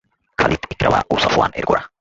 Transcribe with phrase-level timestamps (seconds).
[0.37, 1.83] Khalid, Ikrima ও সফওয়ান-এর ঘোড়া।